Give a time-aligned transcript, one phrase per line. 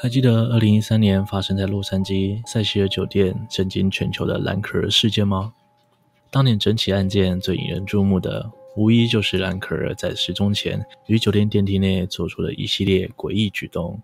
[0.00, 5.52] 还记得二零一三年发生在洛杉矶塞西尔酒店震惊全球的蓝可儿事件吗？
[6.30, 14.00] 当年整起案件最引人注目的，无疑就是蓝可儿在失踪前于酒店电梯内做出的一系列诡异举动。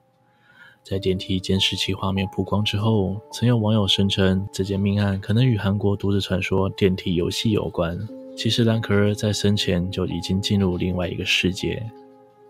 [0.82, 7.96] 在电梯监视器画面曝光之后，曾有网友声称这件命案可能与韩国都市传说电梯游戏有关。
[8.36, 11.88] 其实蓝可儿在生前就已经进入另外一个世界。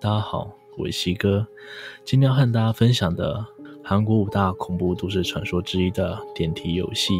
[0.00, 0.50] 大家好。
[0.76, 1.46] 我是西哥，
[2.04, 3.46] 今天要和大家分享的
[3.82, 7.14] 韩国五大恐怖都市传说之一的电梯游戏。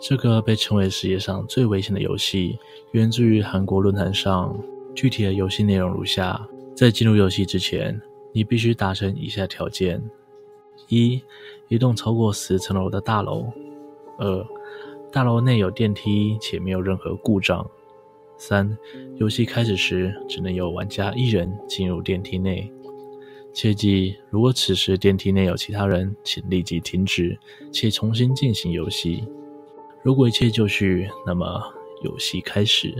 [0.00, 2.58] 这个被称为世界上最危险的游戏，
[2.92, 4.54] 源自于韩国论坛上。
[4.94, 6.46] 具体的游戏内容如下。
[6.74, 8.00] 在进入游戏之前，
[8.32, 10.02] 你必须达成以下条件：
[10.88, 11.22] 一、
[11.68, 13.44] 一栋超过十层楼的大楼；
[14.18, 14.46] 二、
[15.12, 17.64] 大楼内有电梯且没有任何故障；
[18.36, 18.76] 三、
[19.18, 22.68] 游戏开始时只能有玩家一人进入电梯内。
[23.52, 27.38] 切记，如果此时电梯内有其他人，请立即停止
[27.72, 29.24] 且重新进行游戏。
[30.02, 31.62] 如果一切就绪，那么
[32.02, 32.92] 游戏开始。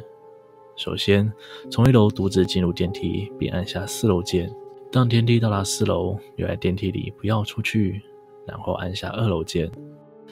[0.77, 1.33] 首先，
[1.71, 4.51] 从一楼独自进入电梯，并按下四楼键。
[4.91, 8.03] 当电梯到达四楼，留在电梯里，不要出去，
[8.47, 9.71] 然后按下二楼键。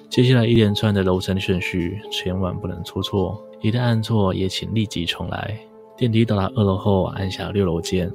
[0.09, 3.43] 接下来一连串的楼层顺序，千万不能出错。
[3.61, 5.59] 一旦按错，也请立即重来。
[5.97, 8.11] 电梯到达二楼后，按下六楼键；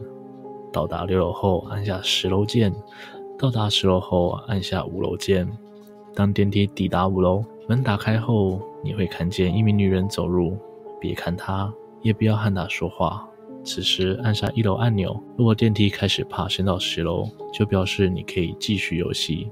[0.72, 2.72] 到达六楼后，按下十楼键；
[3.40, 5.48] 到达十楼后，按下五楼键。
[6.14, 10.58] 当电梯抵达五楼，门打开后，你会看见一名女人走入，
[11.00, 11.74] 别看她。
[12.02, 13.28] 也不要和他说话。
[13.64, 19.50] 此时按下一楼按钮，如果电梯开始爬升到十楼，就表示你可以继续游戏。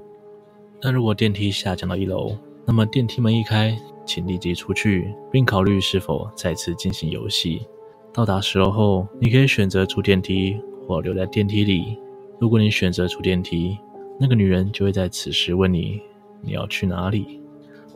[0.80, 7.66] 但如果电梯下降到一楼，那么电梯门一开，请立即出去，并考虑是否再次进行游戏。
[8.12, 11.98] 到达十楼后，你可以选择出电梯或留在电梯里。
[12.38, 13.76] 如果你选择出电梯，
[14.18, 16.00] 那个女人就会在此时问你
[16.40, 17.42] ：“你要去哪里？”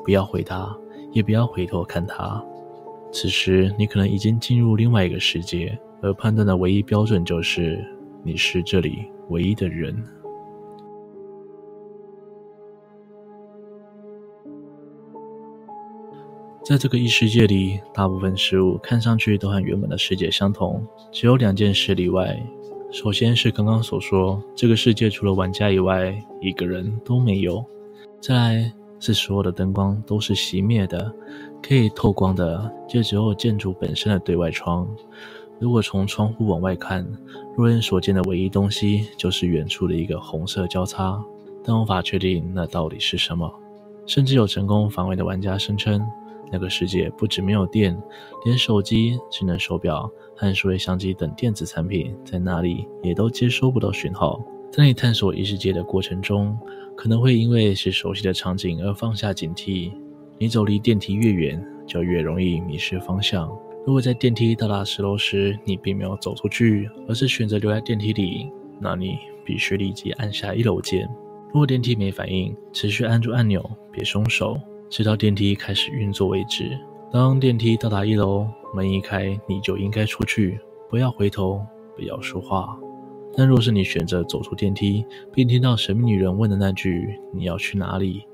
[0.05, 0.77] 不要回答，
[1.13, 2.45] 也不要回头看她。
[3.13, 7.85] 此时，你可能已经进入另外一个世界，而判断的唯一标准就是
[8.23, 9.95] 你是这里唯一的人。
[16.65, 22.41] 在这个异世界里，大部分事物看上去都和原本的世界相同，只有两件事例外。
[22.93, 27.65] 首先是刚刚所说，这个世界除了玩家以外，一个人都没有。
[28.21, 31.13] 再来，是所有的灯光都是熄灭的，
[31.61, 34.87] 可以透光的就只有建筑本身的对外窗。
[35.59, 37.07] 如果从窗户往外看，
[37.57, 41.23] 肉眼所见的唯一东西就是远处的一个红色交叉，
[41.65, 43.53] 但无法确定那到底是什么。
[44.07, 46.01] 甚至有成功防伪的玩家声称，
[46.51, 47.97] 那个世界不止没有电，
[48.45, 54.43] 连手机、智能手表和数位相机等电子产品在那里也都接收不到讯号。
[54.71, 56.57] 在你探索异世界的过程中，
[56.97, 59.93] 可能会因为是熟悉的场景而放下警惕，
[60.39, 63.51] 你走离电梯越远，就越容易迷失方向。
[63.85, 68.49] 如果在电梯到达十楼时，你并没有走出去，而是选择留在电梯里，
[68.79, 71.09] 那你必须立即按下一楼键。
[71.49, 74.57] 如果电梯没反应，持续按住按钮，别松手，
[74.89, 76.79] 直到电梯开始运作为止。
[77.11, 81.61] 当电梯到达一楼，门一开，你就应该出去，不要回头，
[81.97, 82.79] 不要说话。
[83.37, 88.25] 但若是你选择走出电梯，并听到神秘女人问的那句“你要去哪里”，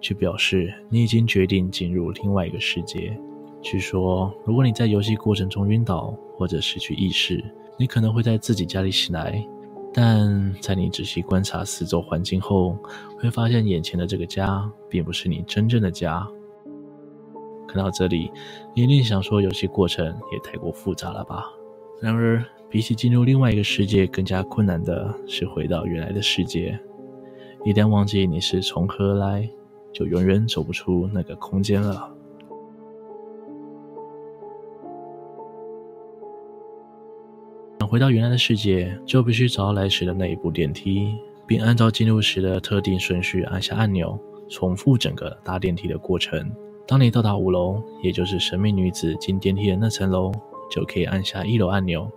[0.00, 3.16] 就表示你已经决定进入另外一个世界。
[3.62, 7.42] 据说，如果你在游戏过程中晕倒或者失去意识，
[7.78, 9.44] 你可能会在自己家里醒来。
[9.92, 12.78] 但在你仔细观察四周环境后，
[13.18, 16.26] 会发现眼前的这个家并不是你真正的家。
[17.66, 18.30] 看到这里，
[18.74, 21.46] 你一定想说，游戏过程也太过复杂了吧？
[22.00, 26.78] 然而，比起进入另外一个世界，更加困难的是回到原来的世界。
[27.64, 29.48] 一旦忘记你是从何来，
[29.92, 32.12] 就永远走不出那个空间了。
[37.80, 41.16] 想回到原来的世界，就必须找到来时的那一部电梯，
[41.46, 44.18] 并按照进入时的特定顺序按下按钮，
[44.48, 46.52] 重复整个搭电梯的过程。
[46.86, 50.30] 当你到达五楼，也就是神秘女子进电梯的那层楼，
[50.70, 52.10] 就可以按下一楼按钮。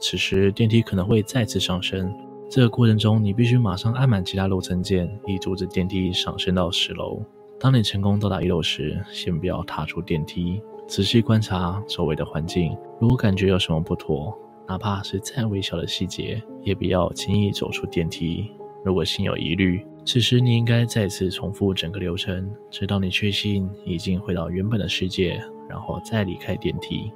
[0.00, 2.14] 此时电梯可能会再次上升，
[2.48, 7.20] 这个过程中你必须马上按满其他楼层键，以阻止电梯上升到十楼。
[7.58, 12.76] 当你成功到达一楼时，先不要踏出电梯，仔细观察周围的环境。
[13.00, 14.32] 如果感觉有什么不妥，
[14.68, 18.52] 哪怕是再微小的细节，也不要轻易走出电梯。
[18.84, 27.12] 如果心有疑虑，此时你应该再次重复整个流程，直到你确信已经回到原本的世界，然后再离开电梯。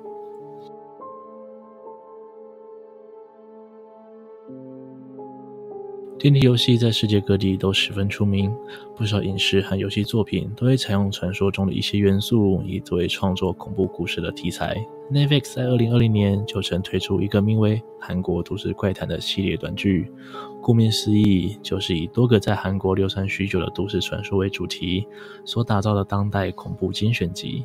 [6.22, 8.54] 电梯游戏在世界各地都十分出名，
[8.94, 14.76] 不少影视和游戏作品都会采用传说中的一些元素，以作为创作恐怖故事的题材。
[15.10, 20.12] Netflix 在二零二零年就曾推出一个名为《韩国都市怪谈》的系列短剧，
[20.60, 25.04] 顾名思义，就是以多个在韩国流传许久的都市传说为主题
[25.44, 27.64] 所打造的当代恐怖精选集。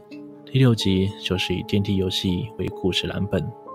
[0.51, 3.66] 第六集就是以电梯游戏为故事蓝本。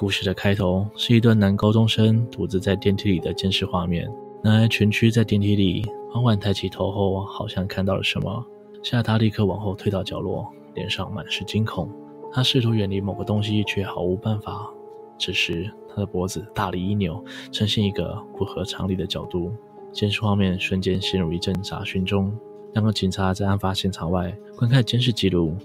[0.00, 4.08] 故事的开头是一段男高中生独自在电梯里的监视画面。
[4.44, 8.46] 男孩蜷曲在电梯里，缓缓抬起头后，好像看到了什么，
[8.80, 10.46] 吓得他立刻往后退到角落，
[10.76, 11.90] 脸上满是惊恐。
[12.30, 14.70] 他试图远离某个东西，却毫无办法。
[15.18, 17.20] 此时，他的脖子大力一扭，
[17.50, 19.52] 呈现一个不合常理的角度。
[19.90, 22.32] 监视画面瞬间陷入一阵杂讯中。
[22.72, 25.56] 两个警察在案发现场外观看监视记录，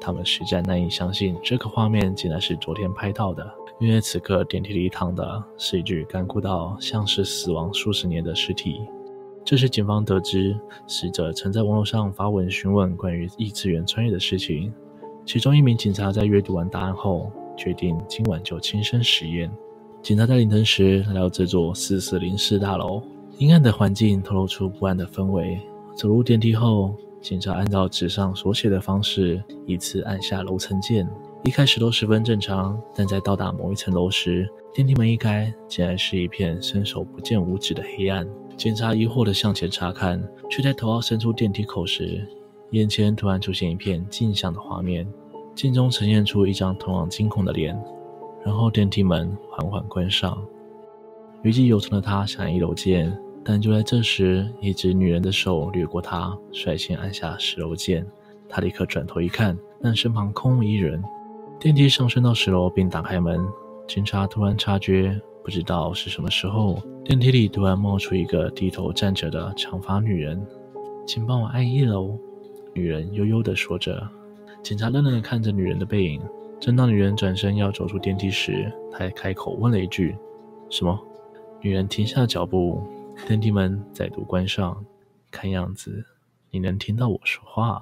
[0.00, 3.46] 他们实在难以相信这个画面竟然是昨天拍到的。
[3.78, 8.80] 因为此刻电梯里躺的是一具干枯到像是死亡数十年的尸体。
[9.44, 14.72] 这时警方得知死者曾在网络上发文询问关于异次元穿越的事情。
[15.26, 19.50] 其中一名警察在阅读完答案后，决定今晚就亲身实验。
[20.00, 23.02] 警察在凌晨时来到这座四四零四大楼，
[23.38, 25.60] 阴暗的环境透露出不安的氛围。
[25.96, 31.08] 走入电梯后，警察按照纸上所写的方式，依次按下楼层键。
[31.44, 38.24] 一开始都十分正常，但在到达某一层楼时，电梯门一开，竟然是一片伸手不见五指的黑暗。
[38.56, 42.24] 警察疑惑地向前查看，却在头要伸出电梯口时，
[42.70, 45.04] 眼前突然出现一片镜像的画面，
[45.52, 47.76] 镜中呈现出一张同样惊恐的脸。
[48.44, 50.40] 然后电梯门缓缓关上，
[51.42, 53.12] 余悸犹存的他想按一楼键，
[53.44, 58.06] 但就在这时，一只女人的手掠过他，率先按下十楼键。
[58.48, 61.02] 他立刻转头一看，但身旁空无一人。
[61.62, 63.40] 电梯上升到十楼，并打开门。
[63.86, 70.44] 警察突然察觉，不知道是什么时候，电梯里突然冒出一个低头站着的长发女人。
[71.06, 72.18] 请帮我按一楼。
[72.74, 74.04] 女人悠悠地说着。
[74.60, 76.20] 警察愣愣地看着女人的背影。
[76.58, 80.16] 正当女人转身要走出电梯时，他还开口问了一句
[80.68, 80.98] ：“什么？”
[81.62, 82.82] 女人停下脚步。
[83.28, 84.84] 电梯门再度关上。
[85.30, 86.04] 看样子，
[86.50, 87.80] 你能听到我说话。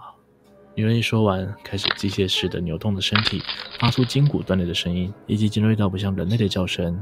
[0.76, 3.42] 女人一说完，开始机械式的扭动着身体，
[3.80, 6.96] 发出筋骨断裂的声音，以及尖锐到不像人类的叫声。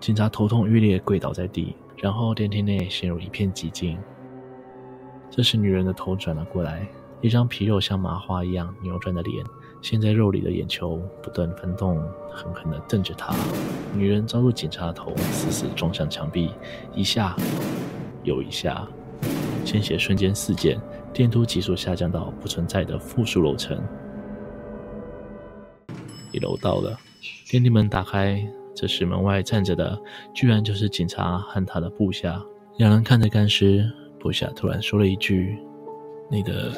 [0.00, 3.96] 警察头痛欲裂，跪倒在地，然后电梯内陷入一片寂静。
[5.30, 6.84] 这时，女人的头转了过来，
[7.20, 9.46] 一张皮肉像麻花一样扭转的脸，
[9.80, 12.02] 陷在肉里的眼球不断翻动，
[12.32, 13.32] 狠狠地瞪着他。
[13.94, 16.50] 女人抓住警察的头，死死撞向墙壁，
[16.92, 17.36] 一下
[18.24, 18.84] 又一下，
[19.64, 20.80] 鲜血瞬间四溅。
[21.12, 23.78] 电梯急速下降到不存在的负数楼层，
[26.32, 26.98] 一楼到了，
[27.50, 28.42] 电梯门打开，
[28.74, 30.00] 这时门外站着的
[30.34, 32.42] 居然就是警察和他的部下。
[32.78, 33.86] 两人看着干尸，
[34.18, 35.58] 部下突然说了一句
[36.30, 36.72] ：“你的，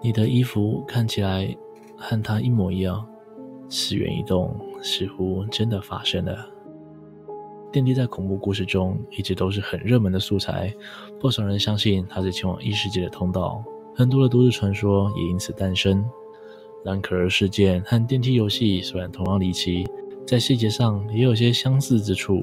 [0.00, 1.52] 你的衣服看起来
[1.96, 3.04] 和他一模一样。”
[3.68, 6.46] 此缘一动，似乎真的发生了。
[7.74, 10.72] 电梯在恐怖故事中一直都是很热门的素材，
[11.18, 13.64] 不少人相信它是前往异世界的通道，
[13.96, 16.04] 很多的都市传说也因此诞生。
[16.84, 19.84] 蓝可儿事件和电梯游戏虽然同样离奇，
[20.24, 22.42] 在细节上也有些相似之处，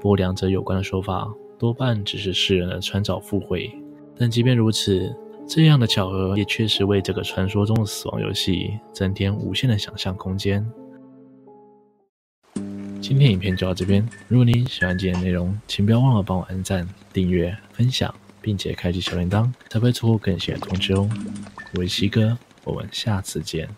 [0.00, 3.70] 不过两者有关的说法多半只是世人的穿凿附会。
[4.16, 5.14] 但即便如此，
[5.46, 10.68] 这样的巧合也确实为这个传说中的死亡游戏增添无限的想象空间。
[13.02, 14.08] 今天影片就到这边。
[14.28, 21.10] 如果你喜欢今天内容，请不要忘了帮我按赞、订阅、分享，并且开启小铃铛，才不会错过更新的通知哦。
[21.74, 23.68] 我是西哥，我们下次见。